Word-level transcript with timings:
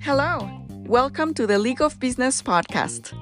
Hello, 0.00 0.50
welcome 0.86 1.32
to 1.34 1.46
the 1.46 1.58
League 1.58 1.80
of 1.80 1.98
Business 2.00 2.42
podcast. 2.42 3.14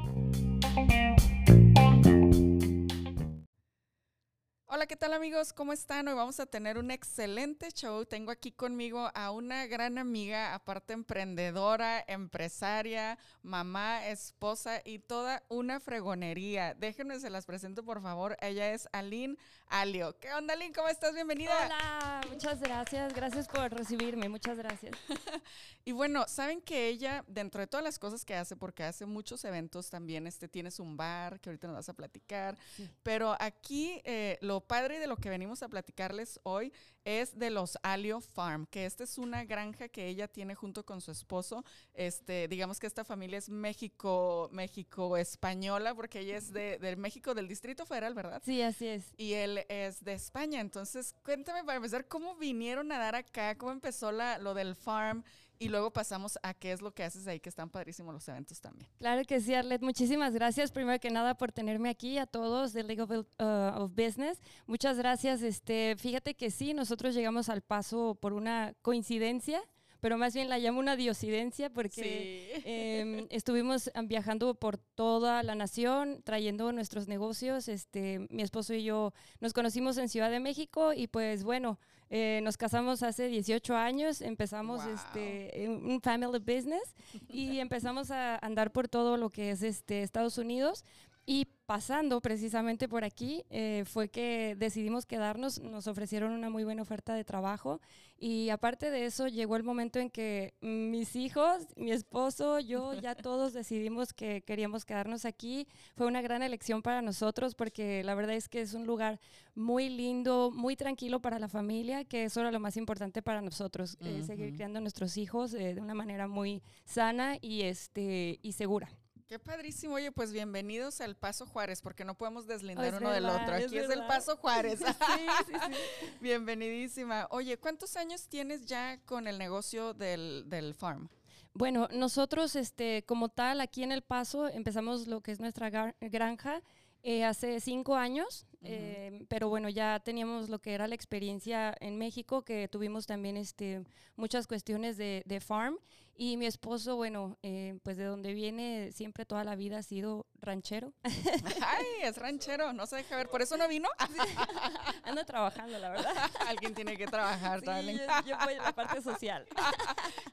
¿Qué 4.97 5.01
tal 5.01 5.13
amigos? 5.13 5.53
¿Cómo 5.53 5.75
están? 5.75 6.09
Hoy 6.09 6.15
vamos 6.15 6.41
a 6.41 6.47
tener 6.47 6.79
un 6.79 6.91
excelente 6.91 7.71
show. 7.71 8.07
Tengo 8.07 8.31
aquí 8.31 8.51
conmigo 8.51 9.11
a 9.13 9.31
una 9.31 9.67
gran 9.67 9.99
amiga, 9.99 10.55
aparte 10.55 10.95
emprendedora, 10.95 12.03
empresaria, 12.09 13.19
mamá, 13.43 14.07
esposa 14.07 14.81
y 14.87 15.01
toda 15.01 15.43
una 15.51 15.81
fregonería. 15.81 16.73
Déjenme, 16.73 17.21
se 17.21 17.29
las 17.29 17.45
presento 17.45 17.85
por 17.85 18.01
favor. 18.01 18.39
Ella 18.41 18.73
es 18.73 18.89
Aline 18.91 19.37
Alio. 19.67 20.19
¿Qué 20.19 20.33
onda, 20.33 20.55
Aline? 20.55 20.73
¿Cómo 20.73 20.89
estás? 20.89 21.13
Bienvenida. 21.13 21.53
Hola, 21.67 22.21
muchas 22.31 22.59
gracias. 22.59 23.13
Gracias 23.13 23.49
por 23.49 23.71
recibirme. 23.71 24.31
Muchas 24.31 24.57
gracias. 24.57 24.97
y 25.85 25.93
bueno, 25.93 26.25
saben 26.27 26.63
que 26.63 26.89
ella, 26.89 27.23
dentro 27.27 27.61
de 27.61 27.67
todas 27.67 27.85
las 27.85 27.99
cosas 27.99 28.25
que 28.25 28.35
hace, 28.35 28.57
porque 28.57 28.85
hace 28.85 29.05
muchos 29.05 29.45
eventos 29.45 29.91
también, 29.91 30.27
este, 30.27 30.49
tienes 30.49 30.81
un 30.81 30.97
bar 30.97 31.39
que 31.41 31.51
ahorita 31.51 31.67
nos 31.67 31.77
vas 31.77 31.89
a 31.91 31.93
platicar, 31.93 32.57
pero 33.03 33.37
aquí 33.39 34.01
eh, 34.05 34.39
lo 34.41 34.63
padre 34.63 34.86
de 34.95 35.07
lo 35.07 35.17
que 35.17 35.29
venimos 35.29 35.63
a 35.63 35.69
platicarles 35.69 36.41
hoy 36.45 36.73
es 37.07 37.39
de 37.39 37.51
los 37.51 37.79
Alio 37.85 38.21
Farm, 38.21 38.67
que 38.67 38.85
esta 38.85 39.05
es 39.05 39.17
una 39.17 39.45
granja 39.45 39.89
que 39.89 40.09
ella 40.09 40.27
tiene 40.27 40.57
junto 40.57 40.85
con 40.85 41.01
su 41.01 41.13
esposo. 41.13 41.65
Este, 41.95 42.49
digamos 42.49 42.81
que 42.81 42.89
esta 42.89 43.05
familia 43.05 43.39
es 43.39 43.49
México, 43.49 44.49
México 44.53 45.17
española, 45.17 45.95
porque 45.95 46.19
ella 46.19 46.37
es 46.37 46.53
de, 46.53 46.79
del 46.79 46.97
México 46.97 47.33
del 47.33 47.47
Distrito 47.47 47.87
Federal, 47.87 48.13
¿verdad? 48.13 48.43
Sí, 48.45 48.61
así 48.61 48.89
es. 48.89 49.05
Y 49.17 49.35
él 49.35 49.65
es 49.69 50.03
de 50.03 50.15
España. 50.15 50.61
Entonces, 50.61 51.15
cuéntame 51.25 51.63
para 51.63 51.77
empezar, 51.77 52.09
¿cómo 52.09 52.35
vinieron 52.35 52.91
a 52.91 52.99
dar 52.99 53.15
acá? 53.15 53.57
¿Cómo 53.57 53.71
empezó 53.71 54.11
la, 54.11 54.39
lo 54.39 54.53
del 54.55 54.75
farm? 54.75 55.23
Y 55.59 55.69
luego 55.69 55.91
pasamos 55.91 56.39
a 56.43 56.53
qué 56.53 56.73
es 56.73 56.83
lo 56.83 56.93
que 56.93 57.03
haces 57.03 57.27
ahí, 57.27 57.41
que 57.41 57.49
están 57.49 57.71
padrísimos 57.71 58.13
los 58.13 58.29
eventos 58.29 58.61
también. 58.61 58.91
Claro 58.99 59.23
que 59.25 59.41
sí, 59.41 59.55
Arlet. 59.55 59.81
Muchísimas 59.81 60.35
gracias, 60.35 60.71
primero 60.71 61.01
que 61.01 61.11
nada, 61.11 61.35
por 61.35 61.51
tenerme 61.51 61.89
aquí, 61.89 62.19
a 62.19 62.27
todos 62.27 62.75
de 62.75 62.83
League 62.83 63.01
of, 63.01 63.11
uh, 63.11 63.89
Business. 63.89 64.39
Muchas 64.67 64.99
gracias. 64.99 65.41
Este, 65.41 65.97
fíjate 65.99 66.35
que 66.35 66.51
sí, 66.51 66.75
nosotros 66.75 66.96
llegamos 66.97 67.49
al 67.49 67.63
paso 67.63 68.17
por 68.21 68.33
una 68.33 68.75
coincidencia 68.83 69.63
pero 70.01 70.19
más 70.19 70.35
bien 70.35 70.49
la 70.49 70.59
llamo 70.59 70.79
una 70.79 70.95
diosidencia 70.95 71.69
porque 71.71 72.63
em, 72.65 73.27
estuvimos 73.31 73.91
viajando 74.05 74.55
por 74.55 74.79
toda 74.79 75.43
la 75.43 75.55
nación 75.55 76.23
trayendo 76.23 76.71
nuestros 76.73 77.09
negocios. 77.09 77.69
Este, 77.69 78.27
mi 78.31 78.43
esposo 78.43 78.75
y 78.75 78.85
yo 78.85 79.13
nos 79.41 79.53
conocimos 79.53 79.97
en 79.99 80.09
Ciudad 80.09 80.31
de 80.31 80.41
México 80.41 80.93
y 80.93 81.07
pues 81.09 81.45
bueno, 81.45 81.79
eh, 82.11 82.41
nos 82.45 82.57
casamos 82.57 83.03
hace 83.03 83.29
18 83.29 83.75
años, 83.75 84.21
empezamos 84.21 84.85
este, 84.87 85.69
un 85.69 86.01
family 86.01 86.39
business 86.39 86.95
y 87.29 87.59
empezamos 87.59 88.11
a 88.11 88.37
andar 88.37 88.71
por 88.71 88.89
todo 88.89 89.17
lo 89.17 89.31
que 89.31 89.51
es 89.51 89.63
este, 89.63 90.03
Estados 90.03 90.39
Unidos. 90.39 90.85
Y 91.29 91.49
pasando 91.67 92.21
precisamente 92.21 92.89
por 92.89 93.05
aquí 93.05 93.45
eh, 93.51 93.85
fue 93.87 94.09
que 94.09 94.57
decidimos 94.57 95.05
quedarnos, 95.05 95.61
nos 95.61 95.89
ofrecieron 95.89 96.33
una 96.33 96.49
muy 96.49 96.65
buena 96.65 96.83
oferta 96.83 97.15
de 97.15 97.25
trabajo 97.25 97.81
y 98.19 98.49
aparte 98.51 98.91
de 98.91 99.05
eso 99.05 99.27
llegó 99.27 99.57
el 99.57 99.65
momento 99.65 99.99
en 99.99 100.09
que 100.09 100.55
mis 100.61 101.17
hijos, 101.17 101.67
mi 101.77 101.91
esposo, 101.91 102.61
yo 102.61 102.95
ya 102.95 103.15
todos 103.15 103.53
decidimos 103.53 104.15
que 104.15 104.43
queríamos 104.43 104.85
quedarnos 104.85 105.25
aquí. 105.25 105.67
Fue 105.97 106.07
una 106.07 106.23
gran 106.23 106.43
elección 106.43 106.83
para 106.83 107.03
nosotros 107.03 107.55
porque 107.55 108.03
la 108.05 108.15
verdad 108.15 108.37
es 108.37 108.49
que 108.49 108.61
es 108.61 108.73
un 108.73 108.87
lugar 108.87 109.21
muy 109.55 109.89
lindo, 109.89 110.51
muy 110.55 110.77
tranquilo 110.77 111.21
para 111.21 111.39
la 111.39 111.49
familia, 111.49 112.05
que 112.05 112.25
eso 112.25 112.41
era 112.41 112.53
lo 112.53 112.61
más 112.61 112.77
importante 112.77 113.23
para 113.23 113.43
nosotros, 113.43 113.97
eh, 114.01 114.23
seguir 114.25 114.55
criando 114.55 114.79
a 114.79 114.83
nuestros 114.83 115.17
hijos 115.17 115.53
eh, 115.53 115.75
de 115.75 115.81
una 115.81 115.95
manera 115.95 116.29
muy 116.29 116.63
sana 116.85 117.37
y, 117.41 117.63
este, 117.63 118.39
y 118.41 118.53
segura. 118.53 118.89
Qué 119.27 119.41
padrísimo. 119.41 119.95
Oye, 119.95 120.13
pues 120.13 120.33
bienvenidos 120.33 121.01
al 121.01 121.17
Paso 121.17 121.47
Juárez, 121.47 121.83
porque 121.83 122.05
no 122.05 122.15
podemos 122.15 122.47
deslindar 122.47 122.95
uno 122.95 123.11
del 123.11 123.25
otro. 123.25 123.57
Aquí 123.57 123.77
es, 123.77 123.91
el 123.91 124.07
Paso 124.07 124.37
Juárez. 124.37 124.79
sí, 124.79 125.27
sí, 125.49 125.53
sí. 125.53 125.77
Bienvenidísima. 126.21 127.27
Oye, 127.31 127.59
¿cuántos 127.59 127.97
años 127.97 128.29
tienes 128.29 128.67
ya 128.67 129.01
con 129.05 129.27
el 129.27 129.37
negocio 129.37 129.95
del, 129.95 130.45
del 130.47 130.75
farm? 130.75 131.09
Bueno, 131.55 131.89
nosotros, 131.91 132.55
este, 132.55 133.03
como 133.05 133.29
tal, 133.29 133.61
aquí 133.61 133.83
en 133.83 133.91
El 133.91 134.03
Paso 134.03 134.47
empezamos 134.47 135.09
lo 135.09 135.21
que 135.23 135.33
es 135.33 135.41
nuestra 135.41 135.71
granja 136.01 136.63
eh, 137.03 137.25
hace 137.25 137.59
cinco 137.59 137.97
años, 137.97 138.47
eh, 138.63 139.25
pero 139.29 139.49
bueno, 139.49 139.69
ya 139.69 139.99
teníamos 140.05 140.51
lo 140.51 140.61
que 140.61 140.73
era 140.73 140.87
la 140.87 140.95
experiencia 140.95 141.75
en 141.81 141.99
México, 141.99 142.43
que 142.43 142.69
tuvimos 142.69 143.07
también 143.07 143.37
este, 143.37 143.83
muchas 144.15 144.47
cuestiones 144.47 144.97
de, 144.97 145.25
de 145.27 145.41
farm 145.41 145.79
y 146.19 146.37
mi 146.37 146.47
esposo, 146.47 146.97
bueno, 146.97 147.39
eh, 147.43 147.79
pues 147.83 147.97
de 147.97 148.05
donde 148.05 148.33
viene 148.33 148.91
siempre 148.93 149.27
toda 149.27 149.45
la 149.45 149.55
vida 149.55 149.79
ha 149.79 149.83
sido 149.83 150.27
ranchero. 150.41 150.95
Ay, 151.05 151.87
es 152.03 152.17
ranchero, 152.17 152.73
no 152.73 152.87
se 152.87 152.97
deja 152.97 153.17
ver. 153.17 153.29
¿Por 153.29 153.43
eso 153.43 153.57
no 153.57 153.69
vino? 153.69 153.89
Ando 155.05 155.25
trabajando, 155.25 155.79
la 155.79 155.91
verdad. 155.91 156.15
Alguien 156.47 156.75
tiene 156.75 156.97
que 156.97 157.07
trabajar, 157.07 157.61
sí, 157.61 157.99
Yo, 158.27 158.37
voy 158.45 158.55
a 158.55 158.63
la 158.63 158.75
parte 158.75 159.03
social. 159.03 159.47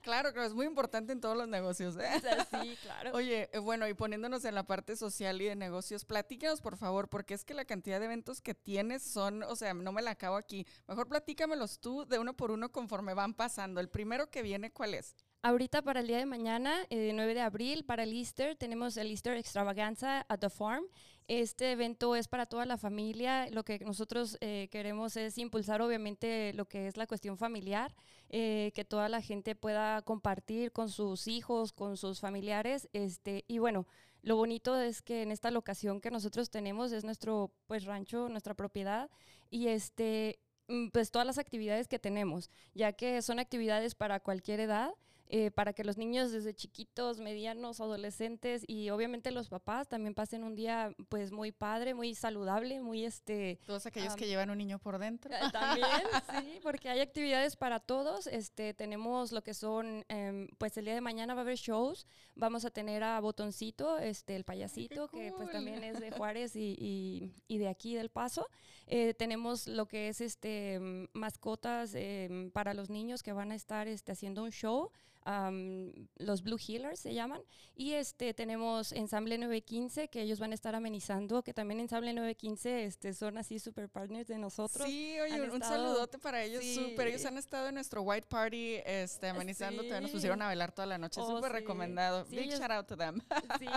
claro, 0.01 0.31
claro, 0.31 0.43
es 0.47 0.53
muy 0.53 0.65
importante 0.65 1.11
en 1.11 1.19
todos 1.19 1.35
los 1.35 1.47
negocios. 1.47 1.97
¿eh? 1.97 2.21
Sí, 2.61 2.77
claro. 2.81 3.11
Oye, 3.13 3.49
eh, 3.51 3.59
bueno, 3.59 3.87
y 3.87 3.93
poniéndonos 3.93 4.45
en 4.45 4.55
la 4.55 4.63
parte 4.63 4.95
social 4.95 5.41
y 5.41 5.45
de 5.45 5.55
negocios, 5.55 6.05
platícanos, 6.05 6.61
por 6.61 6.77
favor, 6.77 7.09
porque 7.09 7.33
es 7.33 7.43
que 7.43 7.53
la 7.53 7.65
cantidad 7.65 7.99
de 7.99 8.05
eventos 8.05 8.41
que 8.41 8.53
tienes 8.53 9.03
son, 9.03 9.43
o 9.43 9.55
sea, 9.55 9.73
no 9.73 9.91
me 9.91 10.01
la 10.01 10.11
acabo 10.11 10.37
aquí. 10.37 10.65
Mejor 10.87 11.09
platícamelos 11.09 11.79
tú 11.79 12.05
de 12.05 12.19
uno 12.19 12.35
por 12.35 12.51
uno 12.51 12.71
conforme 12.71 13.13
van 13.13 13.33
pasando. 13.33 13.81
El 13.81 13.89
primero 13.89 14.29
que 14.29 14.41
viene, 14.41 14.71
¿cuál 14.71 14.93
es? 14.93 15.15
Ahorita 15.45 15.81
para 15.81 15.99
el 15.99 16.07
día 16.07 16.19
de 16.19 16.25
mañana, 16.25 16.87
eh, 16.89 17.11
9 17.13 17.33
de 17.33 17.41
abril, 17.41 17.83
para 17.83 18.03
el 18.03 18.13
Easter, 18.13 18.55
tenemos 18.55 18.95
el 18.95 19.11
Easter 19.11 19.35
Extravaganza 19.35 20.25
at 20.29 20.39
the 20.39 20.49
Farm. 20.49 20.85
Este 21.27 21.73
evento 21.73 22.15
es 22.15 22.29
para 22.29 22.45
toda 22.45 22.65
la 22.65 22.77
familia. 22.77 23.49
Lo 23.51 23.65
que 23.65 23.79
nosotros 23.79 24.37
eh, 24.39 24.69
queremos 24.71 25.17
es 25.17 25.37
impulsar 25.37 25.81
obviamente 25.81 26.53
lo 26.53 26.63
que 26.63 26.87
es 26.87 26.95
la 26.95 27.07
cuestión 27.07 27.37
familiar, 27.37 27.93
eh, 28.29 28.71
que 28.73 28.85
toda 28.85 29.09
la 29.09 29.19
gente 29.19 29.53
pueda 29.53 30.01
compartir 30.03 30.71
con 30.71 30.87
sus 30.87 31.27
hijos, 31.27 31.73
con 31.73 31.97
sus 31.97 32.21
familiares. 32.21 32.87
Este, 32.93 33.43
y 33.49 33.57
bueno, 33.57 33.85
lo 34.21 34.37
bonito 34.37 34.79
es 34.79 35.01
que 35.01 35.23
en 35.23 35.31
esta 35.33 35.51
locación 35.51 35.99
que 35.99 36.09
nosotros 36.09 36.51
tenemos 36.51 36.93
es 36.93 37.03
nuestro 37.03 37.51
pues, 37.67 37.83
rancho, 37.83 38.29
nuestra 38.29 38.53
propiedad. 38.53 39.09
Y 39.49 39.67
este, 39.67 40.39
mm, 40.69 40.87
pues 40.93 41.11
todas 41.11 41.27
las 41.27 41.37
actividades 41.37 41.89
que 41.89 41.99
tenemos, 41.99 42.49
ya 42.73 42.93
que 42.93 43.21
son 43.21 43.39
actividades 43.39 43.93
para 43.93 44.21
cualquier 44.21 44.61
edad. 44.61 44.93
Eh, 45.35 45.49
para 45.49 45.73
que 45.73 45.83
los 45.83 45.97
niños 45.97 46.31
desde 46.31 46.53
chiquitos, 46.53 47.19
medianos, 47.19 47.81
adolescentes 47.81 48.63
y 48.67 48.91
obviamente 48.91 49.31
los 49.31 49.49
papás 49.49 49.87
también 49.87 50.13
pasen 50.13 50.43
un 50.43 50.53
día 50.53 50.93
pues 51.09 51.31
muy 51.31 51.51
padre, 51.51 51.95
muy 51.95 52.13
saludable, 52.13 52.81
muy 52.81 53.03
este... 53.03 53.57
Todos 53.65 53.87
aquellos 53.87 54.15
que 54.15 54.27
llevan 54.27 54.51
un 54.51 54.59
niño 54.59 54.77
por 54.77 54.99
dentro. 54.99 55.33
Eh, 55.33 55.39
también, 55.51 55.87
sí, 56.39 56.59
porque 56.61 56.87
hay 56.87 56.99
actividades 56.99 57.55
para 57.55 57.79
todos. 57.79 58.27
Este, 58.27 58.75
tenemos 58.75 59.31
lo 59.31 59.41
que 59.41 59.55
son, 59.55 60.05
em, 60.07 60.49
pues 60.59 60.77
el 60.77 60.85
día 60.85 60.93
de 60.93 61.01
mañana 61.01 61.33
va 61.33 61.39
a 61.39 61.45
haber 61.45 61.57
shows. 61.57 62.05
Vamos 62.35 62.63
a 62.63 62.69
tener 62.69 63.03
a 63.03 63.19
Botoncito, 63.19 63.97
este, 63.97 64.35
el 64.35 64.43
payasito, 64.43 65.07
que 65.07 65.33
pues 65.35 65.49
también 65.49 65.83
es 65.83 65.99
de 65.99 66.11
Juárez 66.11 66.55
y, 66.55 67.33
y, 67.47 67.57
de 67.57 67.69
aquí 67.69 67.95
del 67.95 68.09
Paso. 68.09 68.47
Eh, 68.85 69.15
tenemos 69.15 69.67
lo 69.67 69.87
que 69.87 70.09
es 70.09 70.21
este 70.21 70.79
mascotas 71.13 71.95
em, 71.95 72.51
para 72.51 72.75
los 72.75 72.91
niños 72.91 73.23
que 73.23 73.33
van 73.33 73.51
a 73.51 73.55
estar 73.55 73.87
este, 73.87 74.11
haciendo 74.11 74.43
un 74.43 74.51
show 74.51 74.91
los 75.25 76.43
Blue 76.43 76.57
Healers 76.57 76.99
se 76.99 77.13
llaman. 77.13 77.41
Y 77.75 77.93
este, 77.93 78.33
tenemos 78.33 78.91
Ensamble 78.91 79.37
915, 79.37 80.09
que 80.09 80.21
ellos 80.21 80.39
van 80.39 80.51
a 80.51 80.55
estar 80.55 80.75
amenizando, 80.75 81.41
que 81.43 81.53
también 81.53 81.79
Ensamble 81.79 82.13
915 82.13 82.85
este, 82.85 83.13
son 83.13 83.37
así 83.37 83.57
super 83.57 83.89
partners 83.89 84.27
de 84.27 84.37
nosotros. 84.37 84.87
Sí, 84.87 85.19
oye, 85.19 85.49
un 85.49 85.61
saludote 85.61 86.19
para 86.19 86.43
ellos, 86.43 86.63
super. 86.63 87.07
Ellos 87.07 87.25
han 87.25 87.37
estado 87.37 87.69
en 87.69 87.75
nuestro 87.75 88.01
White 88.03 88.27
Party 88.27 88.75
este, 88.85 89.29
amenizando, 89.29 89.83
nos 90.01 90.11
pusieron 90.11 90.41
a 90.41 90.45
bailar 90.45 90.71
toda 90.71 90.85
la 90.85 90.97
noche, 90.97 91.19
oh, 91.21 91.35
súper 91.35 91.51
recomendado. 91.51 92.25
Big 92.25 92.51
shout 92.51 92.71
out 92.71 92.87
to 92.87 92.97
them. 92.97 93.21
Sí, 93.59 93.67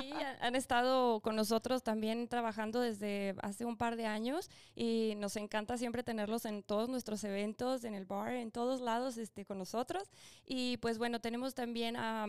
han 0.40 0.56
estado 0.56 1.20
con 1.20 1.37
nosotros 1.37 1.82
también 1.82 2.28
trabajando 2.28 2.81
desde 2.81 3.34
hace 3.42 3.64
un 3.64 3.76
par 3.76 3.96
de 3.96 4.06
años 4.06 4.50
y 4.75 5.14
nos 5.19 5.37
encanta 5.37 5.76
siempre 5.78 6.02
tenerlos 6.02 6.44
en 6.44 6.62
todos 6.62 6.88
nuestros 6.88 7.22
eventos, 7.25 7.84
en 7.84 7.94
el 7.94 8.04
bar, 8.04 8.34
en 8.34 8.50
todos 8.50 8.81
lados 8.81 9.16
este, 9.16 9.44
con 9.44 9.58
nosotros. 9.58 10.04
Y 10.46 10.78
pues 10.78 10.99
bueno, 10.99 11.20
tenemos 11.20 11.36
tenemos 11.37 11.55
también 11.55 11.97
a, 11.99 12.27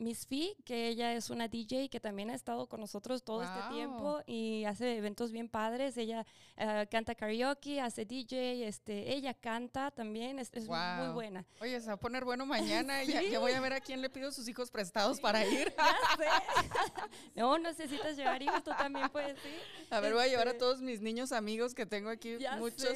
Miss 0.00 0.26
Fee, 0.26 0.56
que 0.64 0.88
ella 0.88 1.14
es 1.14 1.30
una 1.30 1.46
DJ 1.46 1.88
que 1.88 2.00
también 2.00 2.28
ha 2.28 2.34
estado 2.34 2.66
con 2.66 2.80
nosotros 2.80 3.22
todo 3.22 3.44
este 3.44 3.60
tiempo 3.72 4.20
y 4.26 4.64
hace 4.64 4.96
eventos 4.96 5.30
bien 5.30 5.48
padres. 5.48 5.96
Ella 5.96 6.26
uh, 6.56 6.84
canta 6.90 7.14
karaoke, 7.14 7.80
hace 7.80 8.04
DJ, 8.04 8.66
este, 8.66 9.14
ella 9.14 9.32
canta 9.32 9.92
también, 9.92 10.40
es, 10.40 10.50
muy 10.66 11.12
buena. 11.14 11.46
Oye, 11.60 11.80
se 11.80 11.86
va 11.86 11.92
a 11.92 11.98
poner 11.98 12.24
bueno 12.24 12.46
mañana. 12.46 13.04
ya, 13.04 13.38
voy 13.38 13.52
a 13.52 13.60
ver 13.60 13.74
a 13.74 13.80
quién 13.80 14.02
le 14.02 14.10
pido 14.10 14.32
sus 14.32 14.48
hijos 14.48 14.72
prestados 14.72 15.20
para 15.20 15.46
ir. 15.46 15.72
no, 17.36 17.58
necesitas 17.58 18.16
llevar 18.16 18.42
hijos, 18.42 18.64
tú 18.64 18.72
también 18.76 19.08
puedes 19.10 19.36
ir. 19.44 19.60
A 19.90 20.00
ver, 20.00 20.14
voy 20.14 20.24
a 20.24 20.26
llevar 20.26 20.48
a 20.48 20.50
este, 20.50 20.58
todos 20.58 20.82
mis 20.82 21.00
niños 21.00 21.30
amigos 21.30 21.76
que 21.76 21.86
tengo 21.86 22.10
aquí, 22.10 22.38
muchos. 22.58 22.92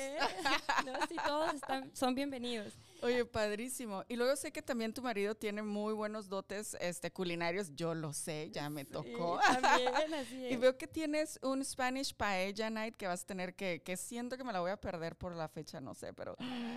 no, 0.85 1.07
sí, 1.09 1.15
todos 1.25 1.55
están, 1.55 1.95
son 1.95 2.17
bienvenidos. 2.17 2.75
Oye, 3.03 3.25
padrísimo. 3.25 4.05
Y 4.09 4.17
luego 4.17 4.37
sé 4.37 4.53
que 4.53 4.63
también 4.63 4.95
tu 4.95 5.03
marido 5.03 5.35
tiene 5.35 5.63
muy 5.63 5.93
buenos 5.93 6.29
dotes 6.29 6.77
este, 6.81 7.11
culinarios. 7.11 7.75
Yo 7.75 7.95
lo 7.95 8.13
sé, 8.13 8.51
ya 8.53 8.71
me 8.71 8.85
tocó. 8.85 9.41
También, 9.61 10.15
así 10.15 10.45
es. 10.47 10.53
Y 10.53 10.57
veo 10.57 10.79
que 10.79 10.87
tienes 10.87 11.39
un 11.43 11.65
Spanish 11.65 12.15
Paella 12.15 12.71
Night 12.71 12.97
que 12.97 13.09
vas 13.09 13.25
a 13.25 13.27
tener 13.27 13.55
que, 13.55 13.83
que 13.83 13.97
siento 13.97 14.37
que 14.37 14.45
me 14.45 14.53
la 14.53 14.61
voy 14.61 14.71
a 14.71 14.81
perder 14.81 15.17
por 15.17 15.35
la 15.35 15.49
fecha, 15.49 15.81
no 15.81 15.95
sé, 15.95 16.13
pero 16.15 16.37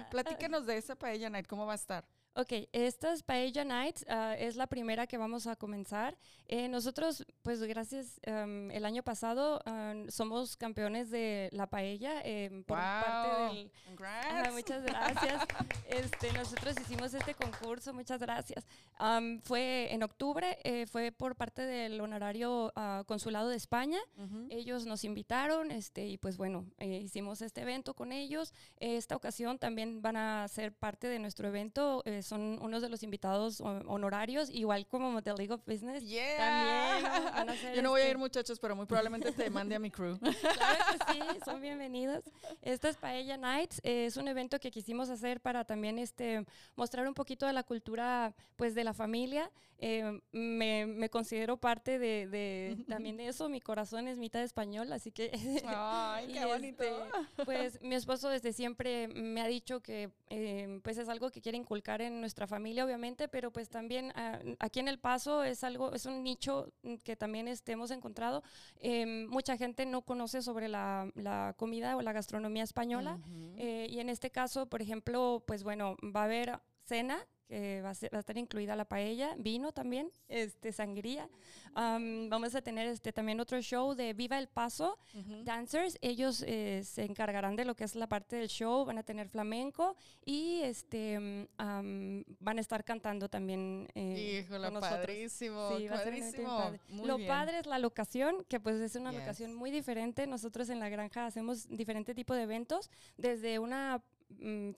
platícanos 0.09 0.65
de 0.65 0.77
esa 0.77 0.95
Paella 0.95 1.29
Night, 1.29 1.47
¿cómo 1.47 1.65
va 1.65 1.73
a 1.73 1.75
estar? 1.75 2.05
Ok, 2.37 2.51
estas 2.73 3.23
Paella 3.23 3.63
Nights 3.63 4.05
ah, 4.09 4.35
es 4.37 4.57
la 4.57 4.67
primera 4.67 5.07
que 5.07 5.17
vamos 5.17 5.47
a 5.47 5.55
comenzar. 5.55 6.17
Eh, 6.49 6.67
nosotros, 6.67 7.25
pues 7.41 7.63
gracias, 7.63 8.19
um, 8.27 8.69
el 8.71 8.83
año 8.83 9.03
pasado 9.03 9.61
um, 9.65 10.09
somos 10.09 10.57
campeones 10.57 11.09
de 11.09 11.49
la 11.53 11.67
paella 11.67 12.21
eh, 12.25 12.63
por 12.67 12.77
parte 12.77 13.55
del... 13.55 13.71
Congrats. 13.85 14.53
muchas 14.53 14.83
gracias. 14.85 15.43
este, 15.87 16.33
nosotros 16.33 16.75
hicimos 16.81 17.13
este 17.13 17.35
concurso, 17.35 17.93
muchas 17.93 18.19
gracias. 18.19 18.67
Um, 18.99 19.39
fue 19.39 19.93
en 19.93 20.03
octubre, 20.03 20.57
eh, 20.65 20.87
fue 20.87 21.13
por 21.13 21.37
parte 21.37 21.61
del 21.61 22.01
honorario 22.01 22.73
ah, 22.75 23.05
consulado 23.07 23.47
de 23.47 23.55
España. 23.55 23.99
Ujú. 24.17 24.47
Ellos 24.49 24.85
nos 24.85 25.05
invitaron 25.05 25.71
este, 25.71 26.05
y 26.05 26.17
pues 26.17 26.35
bueno, 26.35 26.65
eh, 26.79 26.99
hicimos 27.01 27.41
este 27.41 27.61
evento 27.61 27.93
con 27.93 28.11
ellos. 28.11 28.53
Esta 28.75 29.15
ocasión 29.15 29.57
también 29.57 30.01
van 30.01 30.17
a 30.17 30.47
ser 30.49 30.73
parte 30.73 31.07
de 31.07 31.19
nuestro 31.19 31.47
evento. 31.47 32.03
Son 32.25 32.59
unos 32.61 32.81
de 32.81 32.89
los 32.89 33.03
invitados 33.03 33.61
ho- 33.61 33.81
honorarios, 33.87 34.49
igual 34.49 34.85
como 34.87 35.21
The 35.21 35.33
League 35.33 35.53
of 35.53 35.61
Business. 35.65 36.03
Yeah. 36.03 36.37
También 36.37 37.33
van 37.33 37.49
a 37.49 37.55
ser 37.55 37.75
Yo 37.75 37.81
no 37.81 37.89
voy 37.91 38.01
a 38.01 38.03
este- 38.03 38.11
ir, 38.11 38.17
muchachos, 38.17 38.59
pero 38.59 38.75
muy 38.75 38.85
probablemente 38.85 39.31
te 39.31 39.49
mande 39.49 39.75
a 39.75 39.79
mi 39.79 39.91
crew. 39.91 40.17
Claro 40.55 40.83
que 41.07 41.13
sí, 41.13 41.19
son 41.45 41.61
bienvenidos. 41.61 42.23
Esta 42.61 42.89
es 42.89 42.97
Paella 42.97 43.37
Nights, 43.37 43.79
eh, 43.83 44.05
es 44.07 44.17
un 44.17 44.27
evento 44.27 44.59
que 44.59 44.71
quisimos 44.71 45.09
hacer 45.09 45.39
para 45.41 45.63
también 45.65 45.99
este, 45.99 46.45
mostrar 46.75 47.07
un 47.07 47.13
poquito 47.13 47.45
de 47.45 47.53
la 47.53 47.63
cultura 47.63 48.33
pues, 48.55 48.75
de 48.75 48.83
la 48.83 48.93
familia. 48.93 49.51
Eh, 49.77 50.21
me, 50.31 50.85
me 50.85 51.09
considero 51.09 51.57
parte 51.57 51.99
de, 51.99 52.27
de- 52.27 52.77
también 52.87 53.17
de 53.17 53.27
eso, 53.27 53.49
mi 53.49 53.59
corazón 53.59 54.07
es 54.07 54.17
mitad 54.17 54.41
español, 54.41 54.91
así 54.93 55.11
que... 55.11 55.31
Ay, 55.67 56.27
qué 56.33 56.45
bonito. 56.45 56.83
este, 56.83 57.43
pues 57.43 57.81
mi 57.81 57.95
esposo 57.95 58.29
desde 58.29 58.53
siempre 58.53 59.09
me 59.09 59.41
ha 59.41 59.47
dicho 59.47 59.81
que 59.81 60.11
eh, 60.29 60.79
pues 60.81 60.97
es 60.97 61.09
algo 61.09 61.29
que 61.29 61.41
quiere 61.41 61.57
inculcar 61.57 62.01
en 62.01 62.14
nuestra 62.19 62.47
familia, 62.47 62.85
obviamente, 62.85 63.27
pero 63.27 63.51
pues 63.51 63.69
también 63.69 64.11
ah, 64.15 64.39
aquí 64.59 64.79
en 64.79 64.87
El 64.87 64.99
Paso 64.99 65.43
es 65.43 65.63
algo, 65.63 65.93
es 65.93 66.05
un 66.05 66.23
nicho 66.23 66.71
mm, 66.83 66.95
que 67.03 67.15
también 67.15 67.47
este, 67.47 67.73
hemos 67.73 67.91
encontrado. 67.91 68.43
Em, 68.79 69.27
mucha 69.27 69.57
gente 69.57 69.85
no 69.85 70.01
conoce 70.01 70.41
sobre 70.41 70.67
la, 70.67 71.09
la 71.15 71.53
comida 71.57 71.97
o 71.97 72.01
la 72.01 72.13
gastronomía 72.13 72.63
española. 72.63 73.19
Eh, 73.57 73.87
y 73.89 73.99
en 73.99 74.09
este 74.09 74.31
caso, 74.31 74.67
por 74.67 74.81
ejemplo, 74.81 75.43
pues 75.45 75.63
bueno, 75.63 75.95
va 76.03 76.21
a 76.21 76.25
haber 76.25 76.59
cena, 76.85 77.25
que 77.47 77.81
va 77.81 77.91
a, 77.91 77.93
ser- 77.95 78.13
va 78.13 78.17
a 78.17 78.19
estar 78.21 78.37
incluida 78.37 78.75
la 78.75 78.85
paella, 78.85 79.35
vino 79.37 79.71
también, 79.71 80.11
este, 80.27 80.71
sangría. 80.71 81.29
Am, 81.73 82.29
vamos 82.29 82.55
a 82.55 82.61
tener 82.61 82.87
este, 82.87 83.11
también 83.11 83.39
otro 83.39 83.61
show 83.61 83.93
de 83.95 84.13
Viva 84.13 84.37
el 84.39 84.47
Paso, 84.47 84.97
Ujú. 85.13 85.43
Dancers. 85.43 85.97
Ellos 86.01 86.43
eh, 86.47 86.81
se 86.85 87.03
encargarán 87.03 87.55
de 87.55 87.65
lo 87.65 87.75
que 87.75 87.83
es 87.83 87.95
la 87.95 88.07
parte 88.07 88.37
del 88.37 88.47
show, 88.47 88.85
van 88.85 88.97
a 88.97 89.03
tener 89.03 89.27
flamenco 89.27 89.95
y 90.25 90.61
este, 90.61 91.47
am, 91.57 92.23
van 92.39 92.57
a 92.57 92.61
estar 92.61 92.83
cantando 92.83 93.27
también. 93.29 93.87
eh, 93.93 94.43
Híjole, 94.45 94.71
con 94.71 94.79
padrísimo, 94.81 95.77
Sí, 95.77 95.87
padrísimo. 95.89 96.57
padre. 96.57 96.79
Lo 97.03 97.17
bien. 97.17 97.27
padre 97.27 97.59
es 97.59 97.65
la 97.65 97.77
locación, 97.79 98.43
que 98.47 98.59
pues 98.59 98.75
es 98.81 98.95
una 98.95 99.11
Yes. 99.11 99.19
locación 99.19 99.53
muy 99.53 99.69
diferente. 99.71 100.25
Nosotros 100.27 100.69
en 100.69 100.79
la 100.79 100.89
granja 100.89 101.25
hacemos 101.25 101.67
diferente 101.67 102.15
tipo 102.15 102.33
de 102.33 102.43
eventos, 102.43 102.89
desde 103.17 103.59
una 103.59 104.01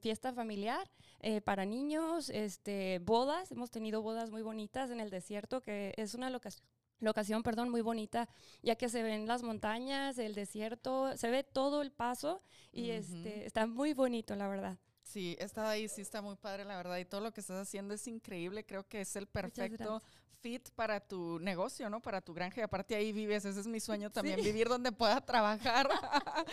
fiesta 0.00 0.32
familiar 0.32 0.90
eh, 1.20 1.40
para 1.40 1.64
niños, 1.64 2.30
este, 2.30 3.00
bodas. 3.00 3.50
Hemos 3.52 3.70
tenido 3.70 4.02
bodas 4.02 4.30
muy 4.30 4.42
bonitas 4.42 4.90
en 4.90 5.00
el 5.00 5.10
desierto, 5.10 5.60
que 5.60 5.94
es 5.96 6.14
una 6.14 6.30
locación. 6.30 6.66
Locación, 7.00 7.44
perdón, 7.44 7.68
muy 7.70 7.80
bonita, 7.80 8.28
ya 8.60 8.74
que 8.74 8.88
se 8.88 9.04
ven 9.04 9.28
las 9.28 9.44
montañas, 9.44 10.18
el 10.18 10.34
desierto, 10.34 11.16
se 11.16 11.30
ve 11.30 11.44
todo 11.44 11.80
el 11.80 11.92
paso 11.92 12.42
y 12.72 12.90
este, 12.90 13.46
está 13.46 13.68
muy 13.68 13.94
bonito, 13.94 14.34
la 14.34 14.48
verdad. 14.48 14.78
Sí, 15.08 15.36
he 15.40 15.44
estado 15.44 15.68
ahí, 15.68 15.88
sí 15.88 16.02
está 16.02 16.20
muy 16.20 16.36
padre, 16.36 16.66
la 16.66 16.76
verdad, 16.76 16.98
y 16.98 17.06
todo 17.06 17.22
lo 17.22 17.32
que 17.32 17.40
estás 17.40 17.56
haciendo 17.56 17.94
es 17.94 18.06
increíble. 18.06 18.66
Creo 18.66 18.86
que 18.86 19.00
es 19.00 19.16
el 19.16 19.26
perfecto 19.26 20.02
fit 20.40 20.70
para 20.70 21.00
tu 21.00 21.38
negocio, 21.40 21.88
¿no? 21.90 22.00
Para 22.00 22.20
tu 22.20 22.34
granja. 22.34 22.60
Y 22.60 22.64
aparte 22.64 22.94
ahí 22.94 23.12
vives, 23.12 23.44
ese 23.44 23.60
es 23.60 23.66
mi 23.66 23.80
sueño 23.80 24.10
también, 24.10 24.40
vivir 24.40 24.68
donde 24.68 24.92
pueda 24.92 25.20
trabajar. 25.20 25.88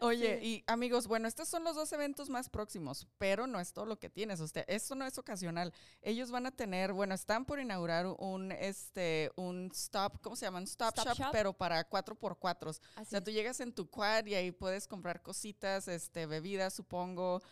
Oye, 0.00 0.40
y 0.42 0.64
amigos, 0.66 1.06
bueno, 1.06 1.28
estos 1.28 1.48
son 1.48 1.64
los 1.64 1.74
dos 1.74 1.92
eventos 1.92 2.30
más 2.30 2.48
próximos, 2.48 3.06
pero 3.18 3.46
no 3.46 3.60
es 3.60 3.72
todo 3.72 3.84
lo 3.84 3.98
que 3.98 4.08
tienes. 4.08 4.40
Usted, 4.40 4.64
esto 4.66 4.94
no 4.94 5.04
es 5.04 5.18
ocasional. 5.18 5.72
Ellos 6.00 6.30
van 6.30 6.46
a 6.46 6.50
tener, 6.50 6.92
bueno, 6.92 7.14
están 7.14 7.44
por 7.44 7.60
inaugurar 7.60 8.06
un, 8.06 8.52
este, 8.52 9.30
un 9.36 9.70
stop, 9.72 10.20
¿cómo 10.22 10.36
se 10.36 10.46
llaman? 10.46 10.64
Stop, 10.64 10.96
Stop 10.96 11.08
shop, 11.08 11.18
shop. 11.18 11.32
pero 11.32 11.52
para 11.52 11.88
4x4. 11.88 12.68
O 12.68 12.72
sea, 13.04 13.18
es. 13.18 13.24
tú 13.24 13.30
llegas 13.30 13.60
en 13.60 13.72
tu 13.72 13.90
quad 13.90 14.24
y 14.26 14.34
ahí 14.34 14.52
puedes 14.52 14.86
comprar 14.86 15.22
cositas, 15.22 15.88
este, 15.88 16.26
bebidas, 16.26 16.74
supongo. 16.74 17.42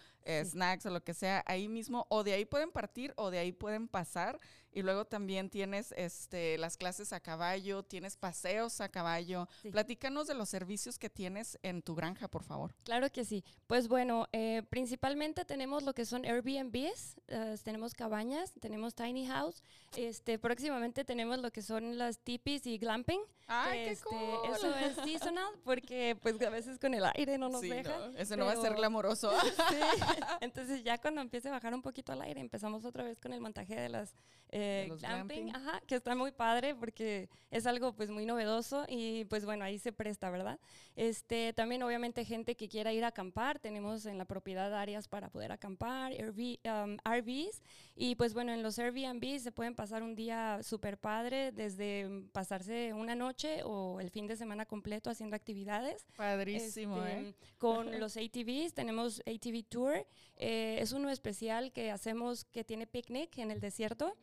Snacks 0.44 0.86
o 0.86 0.90
lo 0.90 1.02
que 1.02 1.14
sea, 1.14 1.44
ahí 1.46 1.68
mismo, 1.68 2.06
o 2.10 2.24
de 2.24 2.32
ahí 2.32 2.44
pueden 2.44 2.70
partir 2.70 3.12
o 3.16 3.30
de 3.30 3.38
ahí 3.38 3.52
pueden 3.52 3.88
pasar. 3.88 4.38
Y 4.76 4.82
luego 4.82 5.06
también 5.06 5.48
tienes 5.48 5.92
este, 5.96 6.58
las 6.58 6.76
clases 6.76 7.14
a 7.14 7.20
caballo, 7.20 7.82
tienes 7.82 8.18
paseos 8.18 8.82
a 8.82 8.90
caballo. 8.90 9.48
Sí. 9.62 9.70
Platícanos 9.70 10.26
de 10.26 10.34
los 10.34 10.50
servicios 10.50 10.98
que 10.98 11.08
tienes 11.08 11.58
en 11.62 11.80
tu 11.80 11.94
granja, 11.94 12.28
por 12.28 12.42
favor. 12.42 12.74
Claro 12.84 13.10
que 13.10 13.24
sí. 13.24 13.42
Pues 13.66 13.88
bueno, 13.88 14.28
eh, 14.32 14.62
principalmente 14.68 15.46
tenemos 15.46 15.82
lo 15.82 15.94
que 15.94 16.04
son 16.04 16.26
Airbnbs, 16.26 17.16
eh, 17.28 17.56
tenemos 17.64 17.94
cabañas, 17.94 18.52
tenemos 18.60 18.94
tiny 18.94 19.26
house. 19.26 19.62
Este, 19.96 20.38
próximamente 20.38 21.06
tenemos 21.06 21.38
lo 21.40 21.50
que 21.50 21.62
son 21.62 21.96
las 21.96 22.18
tipis 22.18 22.66
y 22.66 22.76
glamping. 22.76 23.20
¡Ay, 23.48 23.78
qué 23.84 23.90
Este, 23.92 24.04
cool! 24.10 24.52
Eso 24.54 24.74
es 24.74 24.96
seasonal 24.96 25.54
porque 25.64 26.18
pues 26.20 26.38
a 26.42 26.50
veces 26.50 26.78
con 26.80 26.92
el 26.94 27.04
aire 27.14 27.38
no 27.38 27.48
nos 27.48 27.60
Sí, 27.60 27.68
deja. 27.70 27.96
no, 27.96 28.18
ese 28.18 28.36
no 28.36 28.44
va 28.44 28.52
a 28.52 28.56
ser 28.60 28.74
glamoroso. 28.74 29.32
Sí. 29.70 29.76
Entonces 30.40 30.82
ya 30.84 30.98
cuando 30.98 31.20
empiece 31.22 31.48
a 31.48 31.52
bajar 31.52 31.72
un 31.72 31.80
poquito 31.80 32.12
al 32.12 32.20
aire 32.22 32.40
empezamos 32.40 32.84
otra 32.84 33.04
vez 33.04 33.18
con 33.20 33.32
el 33.32 33.40
montaje 33.40 33.74
de 33.76 33.88
las 33.88 34.14
eh, 34.50 34.65
los 34.88 35.00
glamping, 35.00 35.46
glamping. 35.46 35.56
ajá, 35.56 35.80
que 35.86 35.94
está 35.94 36.14
muy 36.14 36.32
padre 36.32 36.74
porque 36.74 37.28
es 37.50 37.66
algo 37.66 37.94
pues 37.94 38.10
muy 38.10 38.26
novedoso 38.26 38.84
y 38.88 39.24
pues 39.26 39.44
bueno, 39.44 39.64
ahí 39.64 39.78
se 39.78 39.92
presta, 39.92 40.30
¿verdad? 40.30 40.58
Este, 40.94 41.52
también 41.52 41.82
obviamente 41.82 42.24
gente 42.24 42.56
que 42.56 42.68
quiera 42.68 42.92
ir 42.92 43.04
a 43.04 43.08
acampar, 43.08 43.58
tenemos 43.58 44.06
en 44.06 44.18
la 44.18 44.24
propiedad 44.24 44.74
áreas 44.74 45.08
para 45.08 45.28
poder 45.30 45.52
acampar, 45.52 46.12
RV, 46.12 46.58
um, 46.64 46.96
RVs 47.04 47.62
y 47.94 48.14
pues 48.16 48.34
bueno, 48.34 48.52
en 48.52 48.62
los 48.62 48.78
Airbnb 48.78 49.38
se 49.38 49.52
pueden 49.52 49.74
pasar 49.74 50.02
un 50.02 50.14
día 50.14 50.60
súper 50.62 50.98
padre 50.98 51.52
desde 51.52 52.08
pasarse 52.32 52.92
una 52.92 53.14
noche 53.14 53.62
o 53.64 54.00
el 54.00 54.10
fin 54.10 54.26
de 54.26 54.36
semana 54.36 54.66
completo 54.66 55.10
haciendo 55.10 55.36
actividades. 55.36 56.06
Padrísimo, 56.16 57.04
Este, 57.04 57.28
¿eh? 57.28 57.34
Con 57.58 57.86
los 58.00 58.16
ATVs, 58.16 58.74
tenemos 58.74 59.20
ATV 59.26 59.64
Tour. 59.68 60.06
eh, 60.36 60.78
es 60.80 60.92
uno 60.92 61.08
especial 61.10 61.72
que 61.72 61.90
hacemos 61.90 62.44
que 62.44 62.64
tiene 62.64 62.86
picnic 62.86 63.38
en 63.38 63.50
el 63.50 63.60
desierto. 63.60 64.14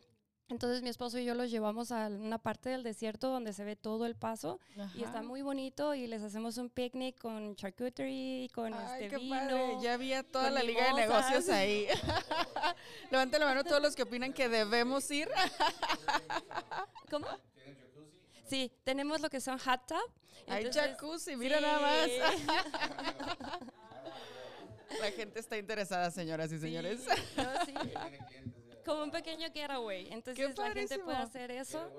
Entonces 0.48 0.82
mi 0.82 0.90
esposo 0.90 1.18
y 1.18 1.24
yo 1.24 1.34
los 1.34 1.50
llevamos 1.50 1.90
a 1.90 2.08
una 2.08 2.38
parte 2.38 2.68
del 2.68 2.82
desierto 2.82 3.28
donde 3.30 3.54
se 3.54 3.64
ve 3.64 3.76
todo 3.76 4.04
el 4.04 4.14
paso 4.14 4.60
y 4.94 5.02
está 5.02 5.22
muy 5.22 5.40
bonito 5.40 5.94
y 5.94 6.06
les 6.06 6.22
hacemos 6.22 6.58
un 6.58 6.68
picnic 6.68 7.18
con 7.18 7.56
charcuterie, 7.56 8.50
con 8.50 8.74
Ay, 8.74 9.04
este 9.04 9.08
qué 9.08 9.16
vino. 9.16 9.34
padre. 9.36 9.76
Ya 9.80 9.96
vi 9.96 10.12
a 10.12 10.22
toda 10.22 10.50
la 10.50 10.62
liga 10.62 10.84
de 10.88 10.94
negocios 10.94 11.48
ahí. 11.48 11.86
Levanten 13.10 13.40
la 13.40 13.46
mano 13.46 13.64
todos 13.64 13.80
los 13.80 13.96
que 13.96 14.02
opinan 14.02 14.34
que 14.34 14.50
debemos 14.50 15.10
ir. 15.10 15.28
¿Cómo? 17.10 17.26
Sí, 18.46 18.70
tenemos 18.84 19.22
lo 19.22 19.30
que 19.30 19.40
son 19.40 19.58
hot 19.58 19.86
tub. 19.86 20.12
Hay 20.46 20.70
jacuzzi, 20.70 21.36
mira 21.36 21.58
nada 21.58 21.80
más. 21.80 22.08
La 25.00 25.10
gente 25.10 25.40
está 25.40 25.56
interesada, 25.56 26.10
señoras 26.10 26.52
y 26.52 26.58
señores. 26.58 27.00
Sí, 27.00 27.22
no, 27.38 27.64
sí. 27.64 27.74
Como 28.84 29.02
un 29.04 29.10
pequeño 29.10 29.50
getaway. 29.52 30.08
Entonces 30.10 30.56
la 30.56 30.72
gente 30.72 30.98
puede 30.98 31.18
hacer 31.18 31.50
eso. 31.50 31.90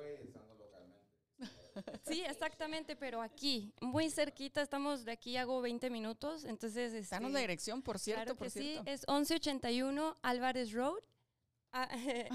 Sí, 2.08 2.24
exactamente, 2.26 2.96
pero 2.96 3.22
aquí, 3.22 3.74
muy 3.82 4.10
cerquita, 4.10 4.62
estamos 4.62 5.04
de 5.04 5.12
aquí 5.12 5.36
hago 5.36 5.60
20 5.62 5.90
minutos, 5.90 6.46
entonces... 6.46 6.94
Danos 7.10 7.30
este, 7.30 7.34
la 7.34 7.40
dirección, 7.40 7.82
por 7.82 8.00
cierto, 8.00 8.24
claro 8.24 8.36
por 8.38 8.48
que 8.48 8.52
sí, 8.52 8.72
cierto. 8.74 8.90
es 8.90 9.06
1181 9.08 10.18
Álvarez 10.22 10.72
Road. 10.72 11.04
Ah, 11.78 11.90
eh, 11.94 12.30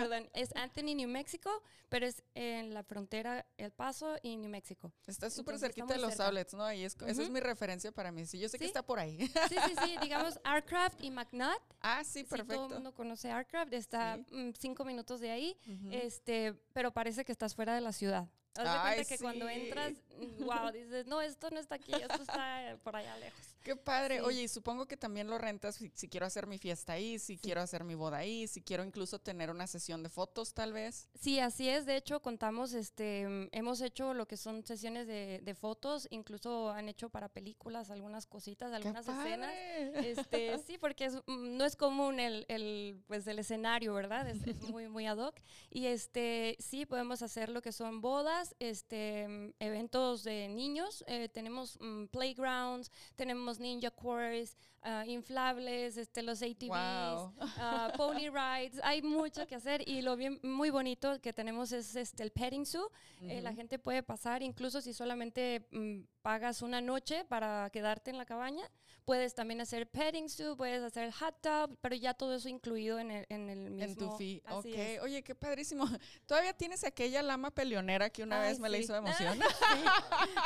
perdón, 0.00 0.28
es 0.32 0.50
Anthony, 0.56 0.96
New 0.96 1.08
Mexico, 1.08 1.48
pero 1.88 2.06
es 2.06 2.24
en 2.34 2.74
la 2.74 2.82
frontera 2.82 3.46
El 3.56 3.70
Paso 3.70 4.16
y 4.20 4.36
New 4.36 4.50
Mexico. 4.50 4.92
Está 5.06 5.30
súper 5.30 5.60
cerquita 5.60 5.86
de 5.94 5.98
los 6.00 6.10
cerca. 6.10 6.26
outlets, 6.26 6.54
¿no? 6.54 6.64
Ahí 6.64 6.82
es, 6.84 6.96
esa 7.06 7.22
es 7.22 7.30
mi 7.30 7.38
referencia 7.38 7.92
para 7.92 8.10
mí. 8.10 8.26
Sí, 8.26 8.40
yo 8.40 8.48
sé 8.48 8.58
que 8.58 8.64
Sí. 8.64 8.68
está 8.70 8.82
por 8.82 8.98
ahí. 8.98 9.16
Sí, 9.48 9.56
sí, 9.68 9.74
sí, 9.84 9.96
digamos 10.02 10.40
Aircraft 10.42 11.00
y 11.04 11.10
McNutt. 11.12 11.60
ah, 11.82 12.02
sí, 12.02 12.20
Sí, 12.20 12.24
todo 12.24 12.34
el 12.40 12.46
perfecto. 12.46 12.68
mundo 12.74 12.92
conoce 12.92 13.30
Aircraft, 13.30 13.72
está 13.74 14.16
Sí. 14.16 14.34
mm, 14.34 14.52
cinco 14.58 14.84
minutos 14.84 15.20
de 15.20 15.30
ahí, 15.30 15.56
Ujú. 15.68 15.88
este, 15.92 16.54
pero 16.72 16.90
parece 16.92 17.24
que 17.24 17.30
estás 17.30 17.54
fuera 17.54 17.74
de 17.76 17.80
la 17.82 17.92
ciudad. 17.92 18.28
Haz 18.56 18.64
de 18.64 18.80
cuenta 18.80 19.04
que 19.04 19.18
cuando 19.18 19.48
entras, 19.48 19.92
wow, 20.40 20.72
dices, 20.72 21.06
no, 21.06 21.22
esto 21.22 21.48
no 21.50 21.60
está 21.60 21.76
aquí, 21.76 21.92
esto 21.94 22.20
está 22.22 22.76
por 22.82 22.96
allá 22.96 23.16
lejos. 23.18 23.46
Qué 23.62 23.76
padre. 23.76 24.22
Oye, 24.22 24.42
y 24.42 24.48
supongo 24.48 24.86
que 24.86 24.96
también 24.96 25.28
lo 25.28 25.36
rentas 25.36 25.76
si, 25.76 26.08
quiero 26.08 26.24
hacer 26.24 26.46
mi 26.46 26.58
fiesta 26.58 26.94
ahí, 26.94 27.18
si 27.18 27.36
quiero 27.36 27.60
hacer 27.60 27.84
mi 27.84 27.94
boda 27.94 28.18
ahí, 28.18 28.46
si 28.46 28.62
quiero 28.62 28.84
incluso 28.84 29.18
tener 29.18 29.50
una 29.50 29.66
sesión 29.66 30.02
de 30.02 30.08
fotos, 30.08 30.54
tal 30.54 30.72
vez. 30.72 31.08
Sí, 31.20 31.40
así 31.40 31.68
es. 31.68 31.84
De 31.84 31.96
hecho, 31.96 32.20
contamos, 32.20 32.72
este, 32.72 33.48
hemos 33.52 33.80
hecho 33.82 34.14
lo 34.14 34.26
que 34.26 34.36
son 34.36 34.64
sesiones 34.64 35.06
de, 35.06 35.40
de 35.42 35.54
fotos, 35.54 36.08
incluso 36.10 36.70
han 36.70 36.88
hecho 36.88 37.10
para 37.10 37.28
películas 37.28 37.90
algunas 37.90 38.26
cositas, 38.26 38.72
algunas 38.72 39.06
escenas. 39.06 39.52
Este, 39.94 40.58
sí, 40.66 40.78
porque 40.78 41.06
es, 41.06 41.16
mm, 41.26 41.56
no 41.56 41.64
es 41.64 41.76
común 41.76 42.18
el, 42.18 42.46
el, 42.48 43.02
pues, 43.06 43.26
el 43.26 43.38
escenario, 43.38 43.92
¿verdad? 43.92 44.28
Es, 44.28 44.40
muy, 44.70 44.88
muy 44.88 45.06
ad 45.06 45.18
hoc. 45.18 45.36
Y 45.70 45.86
este, 45.86 46.56
sí, 46.58 46.86
podemos 46.86 47.22
hacer 47.22 47.50
lo 47.50 47.60
que 47.60 47.72
son 47.72 48.00
bodas, 48.00 48.54
este, 48.58 49.52
eventos 49.58 50.24
de 50.24 50.48
niños, 50.48 51.04
eh, 51.06 51.28
tenemos 51.28 51.78
mm, 51.80 52.06
playgrounds, 52.06 52.90
tenemos 53.16 53.49
ninja 53.58 53.90
cores, 53.90 54.56
uh, 54.84 55.08
inflables, 55.08 55.96
este, 55.96 56.22
los 56.22 56.42
ATVs, 56.42 56.70
uh, 56.70 57.32
pony 57.96 58.28
rides. 58.30 58.80
Hay 58.82 59.02
mucho 59.02 59.46
que 59.46 59.54
hacer 59.54 59.86
y 59.88 60.02
lo 60.02 60.16
bien, 60.16 60.38
muy 60.42 60.70
bonito 60.70 61.20
que 61.20 61.32
tenemos 61.32 61.72
es 61.72 61.96
este, 61.96 62.22
el 62.22 62.30
petting 62.30 62.66
zoo. 62.66 62.90
Eh, 63.22 63.40
la 63.40 63.52
gente 63.52 63.78
puede 63.78 64.02
pasar, 64.02 64.42
incluso 64.42 64.80
si 64.80 64.92
solamente 64.92 65.66
mm, 65.70 66.02
pagas 66.22 66.62
una 66.62 66.80
noche 66.80 67.24
para 67.24 67.68
quedarte 67.70 68.10
en 68.10 68.18
la 68.18 68.24
cabaña. 68.24 68.70
Puedes 69.10 69.34
también 69.34 69.60
hacer 69.60 69.88
petting 69.88 70.28
zoo, 70.28 70.56
puedes 70.56 70.84
hacer 70.84 71.10
hot 71.10 71.34
tub, 71.40 71.76
pero 71.80 71.96
ya 71.96 72.14
todo 72.14 72.36
eso 72.36 72.48
incluido 72.48 73.00
en 73.00 73.10
el, 73.10 73.26
en 73.28 73.50
el 73.50 73.68
mismo. 73.68 73.82
En 73.82 73.96
tu 73.96 74.16
fee, 74.16 74.40
ok. 74.48 75.02
Oye, 75.02 75.24
qué 75.24 75.34
padrísimo. 75.34 75.84
¿Todavía 76.26 76.52
tienes 76.52 76.84
aquella 76.84 77.20
lama 77.20 77.50
peleonera 77.50 78.08
que 78.08 78.22
una 78.22 78.38
vez 78.38 78.60
me 78.60 78.68
la 78.68 78.78
hizo 78.78 78.92
de 78.92 78.98
emoción? 79.00 79.36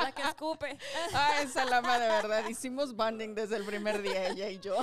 la 0.00 0.12
que 0.12 0.22
escupe. 0.22 0.78
ah, 1.12 1.42
esa 1.42 1.66
lama 1.66 1.98
de 1.98 2.08
verdad. 2.08 2.48
Hicimos 2.48 2.96
bonding 2.96 3.34
desde 3.34 3.56
el 3.56 3.66
primer 3.66 4.00
día, 4.00 4.28
ella 4.28 4.48
y 4.48 4.58
yo. 4.60 4.82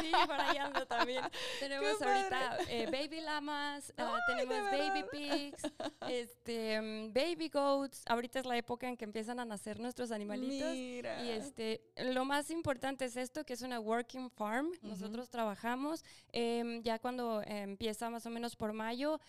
sí, 0.00 0.10
por 0.26 0.40
ahí 0.40 0.56
ando 0.56 0.84
también. 0.86 1.22
Tenemos 1.60 2.02
ahorita 2.02 2.58
eh, 2.68 2.86
baby 2.86 3.20
lamas, 3.20 3.92
ah, 3.96 4.18
tenemos 4.26 4.72
baby 4.72 5.04
pigs, 5.08 5.62
este, 6.08 6.80
mm, 6.80 7.12
baby 7.12 7.48
goats. 7.48 8.02
Ahorita 8.06 8.40
es 8.40 8.46
la 8.46 8.56
época 8.56 8.88
en 8.88 8.96
que 8.96 9.04
empiezan 9.04 9.38
a 9.38 9.44
nacer 9.44 9.78
nuestros 9.78 10.10
animales 10.10 10.48
Mira. 10.48 11.22
Y 11.22 11.30
este, 11.30 11.80
lo 11.96 12.24
más 12.24 12.50
importante 12.50 13.04
es 13.04 13.19
esto, 13.20 13.44
que 13.44 13.52
es 13.52 13.62
una 13.62 13.80
working 13.80 14.30
farm. 14.30 14.70
Nosotros 14.82 15.30
trabajamos, 15.30 16.04
em, 16.32 16.82
ya 16.82 16.98
cuando 16.98 17.42
empieza 17.46 18.10
más 18.10 18.26
o 18.26 18.30
menos 18.30 18.56
por 18.56 18.72
mayo, 18.72 19.20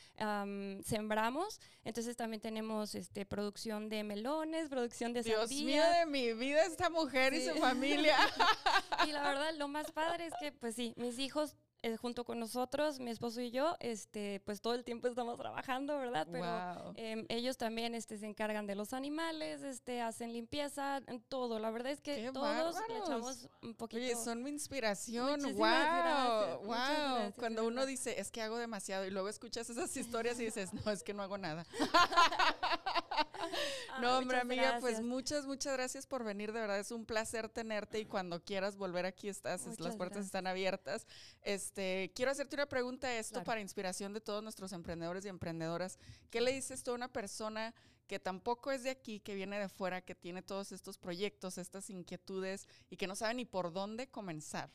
sembramos. 0.83 1.59
Entonces 1.83 2.15
también 2.15 2.41
tenemos 2.41 2.95
este, 2.95 3.25
producción 3.25 3.89
de 3.89 4.03
melones, 4.03 4.69
producción 4.69 5.13
de 5.13 5.23
Dios 5.23 5.49
mío 5.51 5.83
de 5.99 6.05
mi 6.05 6.33
vida, 6.33 6.65
esta 6.65 6.89
mujer 6.89 7.33
y 7.33 7.47
su 7.47 7.55
familia. 7.55 8.15
y 9.07 9.11
la 9.11 9.23
verdad, 9.23 9.53
lo 9.57 9.67
más 9.67 9.91
padre 9.91 10.27
es 10.27 10.33
que, 10.39 10.51
pues 10.51 10.75
sí, 10.75 10.93
mis 10.97 11.19
hijos 11.19 11.55
eh, 11.83 11.97
junto 11.97 12.25
con 12.25 12.39
nosotros, 12.39 12.99
mi 12.99 13.09
esposo 13.09 13.41
y 13.41 13.49
yo, 13.49 13.75
este, 13.79 14.39
pues 14.45 14.61
todo 14.61 14.75
el 14.75 14.83
tiempo 14.83 15.07
estamos 15.07 15.39
trabajando, 15.39 15.97
¿verdad? 15.97 16.27
Pero 16.31 16.93
em, 16.95 17.25
ellos 17.27 17.57
también 17.57 17.95
este, 17.95 18.19
se 18.19 18.27
encargan 18.27 18.67
de 18.67 18.75
los 18.75 18.93
animales, 18.93 19.63
este, 19.63 19.99
hacen 19.99 20.31
limpieza, 20.31 21.01
todo. 21.27 21.57
La 21.57 21.71
verdad 21.71 21.91
es 21.91 21.99
que 21.99 22.29
todos 22.31 22.75
le 22.87 22.97
echamos 22.99 23.49
un 23.63 23.73
poquito. 23.73 24.03
Oye, 24.03 24.15
son 24.15 24.43
mi 24.43 24.51
inspiración. 24.51 25.41
wow, 25.55 26.59
wow. 26.65 27.33
Cuando 27.35 27.65
uno 27.65 27.87
dice, 27.87 28.19
es 28.19 28.29
que 28.29 28.43
hago 28.43 28.57
demasiado 28.57 29.05
y 29.05 29.09
luego 29.09 29.27
escuchas 29.27 29.67
esas 29.69 29.95
historias 29.97 30.39
y 30.39 30.45
dices, 30.45 30.71
no, 30.73 30.91
es 30.91 31.01
que 31.01 31.15
no 31.15 31.23
hago 31.23 31.39
nada. 31.39 31.65
no, 34.01 34.19
hombre, 34.19 34.39
amiga, 34.39 34.77
pues 34.79 35.01
muchas, 35.01 35.45
muchas 35.45 35.73
gracias 35.73 36.05
por 36.05 36.23
venir. 36.23 36.51
De 36.51 36.59
verdad, 36.59 36.79
es 36.79 36.91
un 36.91 37.05
placer 37.05 37.49
tenerte 37.49 37.99
y 37.99 38.05
cuando 38.05 38.43
quieras 38.43 38.77
volver 38.77 39.05
aquí 39.05 39.29
estás, 39.29 39.79
las 39.79 39.95
puertas 39.95 40.25
están 40.25 40.45
abiertas. 40.45 41.07
Este, 41.41 41.70
quiero 41.73 42.31
hacerte 42.31 42.55
una 42.55 42.67
pregunta 42.67 43.13
esto 43.17 43.43
para 43.43 43.61
inspiración 43.61 44.13
de 44.13 44.21
todos 44.21 44.43
nuestros 44.43 44.73
emprendedores 44.73 45.25
y 45.25 45.29
emprendedoras. 45.29 45.97
¿Qué 46.29 46.41
le 46.41 46.51
dices 46.51 46.83
tú 46.83 46.91
a 46.91 46.95
una 46.95 47.07
persona 47.07 47.73
que 48.07 48.19
tampoco 48.19 48.71
es 48.71 48.83
de 48.83 48.89
aquí, 48.89 49.19
que 49.19 49.35
viene 49.35 49.59
de 49.59 49.69
fuera, 49.69 50.01
que 50.01 50.15
tiene 50.15 50.41
todos 50.41 50.71
estos 50.71 50.97
proyectos, 50.97 51.57
estas 51.57 51.89
inquietudes 51.89 52.67
y 52.89 52.97
que 52.97 53.07
no 53.07 53.15
sabe 53.15 53.35
ni 53.35 53.45
por 53.45 53.71
dónde 53.71 54.09
comenzar? 54.09 54.69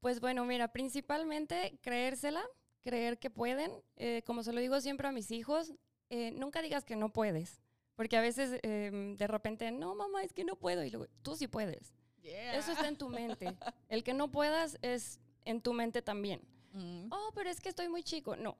Pues 0.00 0.20
bueno, 0.20 0.44
mira, 0.44 0.68
principalmente 0.68 1.78
creérsela, 1.80 2.44
creer 2.82 3.18
que 3.18 3.30
pueden. 3.30 3.72
Eh, 3.96 4.22
como 4.26 4.42
se 4.42 4.52
lo 4.52 4.60
digo 4.60 4.80
siempre 4.80 5.08
a 5.08 5.12
mis 5.12 5.30
hijos, 5.30 5.72
eh, 6.10 6.30
nunca 6.32 6.60
digas 6.60 6.84
que 6.84 6.96
no 6.96 7.12
puedes. 7.12 7.62
Porque 7.96 8.16
a 8.16 8.20
veces 8.20 8.60
em, 8.62 9.16
de 9.16 9.26
repente, 9.26 9.70
no, 9.70 9.94
mamá, 9.94 10.22
es 10.22 10.32
que 10.32 10.44
no 10.44 10.56
puedo. 10.56 10.84
Y 10.84 10.90
luego, 10.90 11.06
tú 11.22 11.36
sí 11.36 11.46
puedes. 11.46 11.94
Eso 12.22 12.72
está 12.72 12.88
en 12.88 12.96
tu 12.96 13.08
mente. 13.08 13.46
El 13.88 14.02
que 14.02 14.14
no 14.14 14.30
puedas 14.30 14.78
es 14.82 15.20
en 15.44 15.60
tu 15.60 15.72
mente 15.72 16.02
también. 16.02 16.40
Mm. 16.72 17.08
Oh, 17.10 17.30
pero 17.34 17.50
es 17.50 17.60
que 17.60 17.68
estoy 17.68 17.88
muy 17.88 18.02
chico. 18.02 18.36
No. 18.36 18.56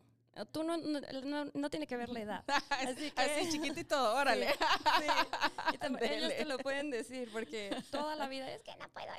Tú 0.51 0.65
no, 0.65 0.77
no, 0.77 1.45
no, 1.55 1.71
tiene 1.71 1.87
que 1.87 1.97
ver 1.97 2.09
la 2.09 2.21
edad. 2.21 2.45
Así, 2.71 3.11
que, 3.13 3.21
Así 3.21 3.51
chiquitito, 3.51 4.15
órale. 4.17 4.49
Y 5.73 6.05
ellos 6.05 6.37
te 6.37 6.45
lo 6.45 6.59
pueden 6.59 6.91
decir 6.91 7.29
porque 7.33 7.71
toda 7.91 8.17
la 8.17 8.27
vida 8.29 8.51
es 8.51 8.63
que 8.63 8.75
no 8.77 8.89
puedo 8.89 9.13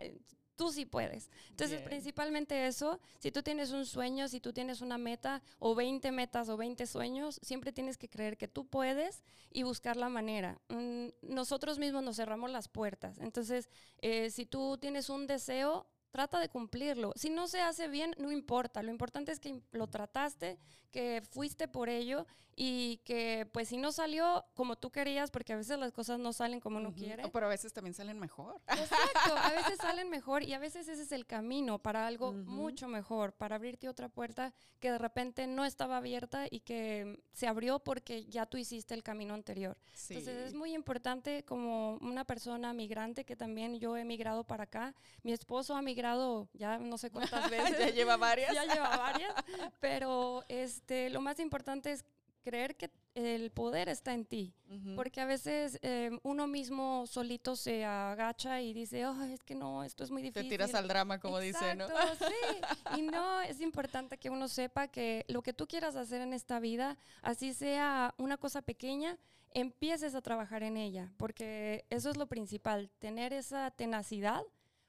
tú 0.56 0.72
sí 0.72 0.86
puedes. 0.86 1.30
Entonces, 1.50 1.82
principalmente 1.82 2.68
eso, 2.68 3.00
si 3.20 3.32
tú 3.32 3.44
tienes 3.44 3.72
un 3.72 3.86
sueño, 3.86 4.28
si 4.28 4.40
tú 4.40 4.54
tienes 4.54 4.82
una 4.82 4.98
meta 4.98 5.42
o 5.60 5.76
20 5.76 6.12
metas 6.12 6.50
o 6.50 6.58
20 6.58 6.88
sueños, 6.88 7.40
siempre 7.42 7.72
tienes 7.72 7.98
que 7.98 8.10
creer 8.10 8.38
que 8.38 8.48
tú 8.48 8.66
puedes 8.66 9.24
y 9.52 9.64
buscar 9.64 9.98
la 9.98 10.10
manera. 10.10 10.60
Mm, 10.70 11.08
nosotros 11.22 11.80
mismos 11.80 12.04
nos 12.04 12.16
cerramos 12.16 12.52
las 12.52 12.68
puertas. 12.68 13.18
Entonces, 13.20 13.70
eh, 14.00 14.30
si 14.30 14.46
tú 14.46 14.78
tienes 14.78 15.10
un 15.10 15.28
deseo, 15.28 15.88
trata 16.16 16.40
de 16.40 16.48
cumplirlo. 16.48 17.12
Si 17.18 17.30
no 17.30 17.46
se 17.50 17.60
hace 17.60 17.90
bien, 17.90 18.16
no 18.18 18.32
importa. 18.32 18.82
Lo 18.82 18.90
importante 18.90 19.34
es 19.34 19.40
que 19.42 19.60
lo 19.74 19.88
trataste, 19.88 20.58
que 20.90 21.22
fuiste 21.30 21.68
por 21.68 21.90
ello 21.90 22.26
y 22.56 23.02
que 23.04 23.50
pues 23.52 23.68
si 23.68 23.76
no 23.76 23.92
salió 23.92 24.46
como 24.54 24.78
tú 24.78 24.90
querías, 24.90 25.30
porque 25.30 25.52
a 25.52 25.58
veces 25.58 25.78
las 25.78 25.92
cosas 25.92 26.20
no 26.20 26.32
salen 26.32 26.62
como 26.62 26.78
uno 26.78 26.94
quiere. 26.94 27.28
Pero 27.34 27.48
a 27.48 27.50
veces 27.50 27.74
también 27.74 27.94
salen 27.94 28.18
mejor. 28.18 28.62
Exacto, 28.68 29.36
a 29.36 29.50
veces 29.52 29.78
salen 29.78 30.10
mejor 30.10 30.42
y 30.44 30.54
a 30.54 30.60
veces 30.60 30.88
ese 30.88 31.04
es 31.04 31.12
el 31.12 31.26
camino 31.26 31.80
para 31.80 32.08
algo 32.08 32.32
mucho 32.32 32.88
mejor, 32.88 33.34
para 33.34 33.58
abrirte 33.58 33.90
otra 33.90 34.08
puerta 34.08 34.54
que 34.80 34.90
de 34.90 34.98
repente 34.98 35.48
no 35.48 35.66
estaba 35.66 35.98
abierta 35.98 36.46
y 36.50 36.62
que 36.62 37.20
se 37.34 37.48
abrió 37.48 37.80
porque 37.80 38.24
ya 38.26 38.46
tú 38.46 38.58
hiciste 38.58 38.94
el 38.94 39.04
camino 39.04 39.34
anterior. 39.34 39.78
Entonces 40.10 40.48
es 40.48 40.54
muy 40.54 40.74
importante 40.74 41.44
como 41.44 41.98
una 41.98 42.24
persona 42.24 42.72
migrante 42.74 43.26
que 43.26 43.36
también 43.36 43.80
yo 43.80 43.98
he 43.98 44.06
migrado 44.06 44.46
para 44.46 44.64
acá. 44.64 44.96
Mi 45.24 45.34
esposo 45.34 45.76
ha 45.76 45.82
migrado 45.82 46.05
ya 46.54 46.78
no 46.78 46.98
sé 46.98 47.10
cuántas 47.12 47.50
veces. 47.50 47.78
ya 47.78 47.90
lleva 47.90 48.18
varias. 48.18 48.54
ya 48.54 48.66
lleva 48.66 48.98
varias, 48.98 49.34
pero 49.80 50.44
este, 50.48 51.10
lo 51.10 51.22
más 51.22 51.40
importante 51.40 51.92
es 51.92 52.06
creer 52.46 52.76
que 52.76 52.92
el 53.16 53.50
poder 53.50 53.90
está 53.90 54.14
en 54.14 54.26
ti, 54.26 54.54
porque 54.96 55.22
a 55.22 55.26
veces 55.26 55.80
eh, 55.82 56.12
uno 56.22 56.48
mismo 56.48 57.08
solito 57.08 57.56
se 57.56 57.86
agacha 57.86 58.62
y 58.62 58.74
dice, 58.74 59.06
oh, 59.08 59.24
es 59.24 59.42
que 59.42 59.56
no, 59.56 59.84
esto 59.84 60.04
es 60.04 60.12
muy 60.12 60.22
difícil. 60.22 60.44
Te 60.44 60.50
tiras 60.50 60.76
al 60.76 60.88
drama, 60.88 61.20
como 61.20 61.40
dice, 61.40 61.76
¿no? 61.76 61.88
sí. 61.88 62.98
Y 62.98 63.02
no, 63.02 63.42
es 63.42 63.62
importante 63.62 64.18
que 64.18 64.30
uno 64.30 64.48
sepa 64.48 64.90
que 64.90 65.26
lo 65.28 65.42
que 65.42 65.54
tú 65.54 65.66
quieras 65.66 65.96
hacer 65.96 66.22
en 66.22 66.34
esta 66.34 66.60
vida, 66.60 66.98
así 67.22 67.54
sea 67.54 68.14
una 68.18 68.38
cosa 68.38 68.62
pequeña, 68.62 69.18
empieces 69.52 70.14
a 70.14 70.22
trabajar 70.22 70.62
en 70.64 70.76
ella, 70.76 71.12
porque 71.18 71.86
eso 71.90 72.10
es 72.10 72.18
lo 72.18 72.28
principal, 72.28 72.92
tener 73.00 73.32
esa 73.32 73.72
tenacidad 73.72 74.44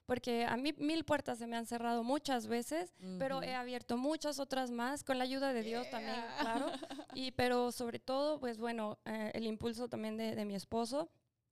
porque 0.07 0.45
a 0.45 0.55
mí 0.57 0.73
mil 0.77 1.03
puertas 1.03 1.37
se 1.37 1.45
me 1.45 1.57
han 1.57 1.67
cerrado 1.67 2.03
muchas 2.03 2.47
veces, 2.47 2.95
pero 3.19 3.43
he 3.43 3.53
abierto 3.53 3.97
muchas 3.97 4.39
otras 4.39 4.71
más, 4.71 5.03
con 5.03 5.17
la 5.19 5.25
ayuda 5.25 5.53
de 5.53 5.61
Dios 5.61 5.87
también, 5.91 6.23
claro. 6.39 6.71
Y, 7.13 7.31
pero 7.31 7.71
sobre 7.71 7.99
todo, 7.99 8.39
pues 8.39 8.57
bueno, 8.57 8.99
eh, 9.05 9.31
el 9.33 9.45
impulso 9.45 9.89
también 9.89 10.17
de, 10.17 10.35
de 10.35 10.45
mi 10.45 10.55
esposo 10.55 11.09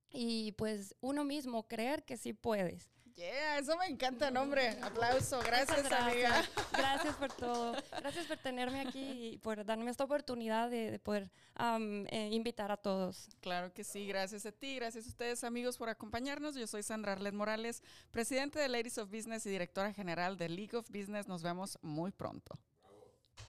y 0.09 0.53
pues 0.53 0.95
uno 1.01 1.24
mismo 1.24 1.67
creer 1.67 2.03
que 2.03 2.17
sí 2.17 2.33
puedes. 2.33 2.89
Yeah, 3.15 3.60
eso 3.60 3.77
me 3.77 3.86
encanta, 3.86 4.29
nombre. 4.29 4.77
Aplauso. 4.81 5.39
Gracias, 5.39 5.89
amiga. 5.89 6.43
Gracias 6.74 7.15
por 7.15 7.31
todo. 7.31 7.74
Gracias 8.00 8.25
por 8.25 8.38
tenerme 8.38 8.81
aquí 8.81 9.29
y 9.34 9.38
por 9.38 9.63
darme 9.63 9.89
esta 9.89 10.03
oportunidad 10.03 10.69
de, 10.69 11.00
poder 11.00 11.31
eh, 11.57 12.29
invitar 12.34 12.72
a 12.72 12.77
todos. 12.77 13.29
Claro 13.39 13.74
que 13.74 13.86
sí. 13.86 14.05
Gracias 14.05 14.45
a 14.45 14.51
ti. 14.51 14.75
Gracias 14.75 15.05
a 15.05 15.10
ustedes, 15.10 15.45
amigos, 15.45 15.77
por 15.77 15.88
acompañarnos. 15.88 16.55
Yo 16.55 16.67
soy 16.67 16.84
Sandra 16.84 17.13
Arlet 17.13 17.34
Morales, 17.34 17.81
presidente 18.12 18.60
de 18.60 18.67
Ladies 18.67 18.98
of 18.98 19.10
Business 19.10 19.45
y 19.45 19.50
directora 19.50 19.93
general 19.93 20.38
de 20.38 20.50
League 20.50 20.75
of 20.75 20.89
Business. 20.89 21.25
Nos 21.27 21.41
vemos 21.41 21.79
muy 21.81 22.12
pronto. 22.12 22.60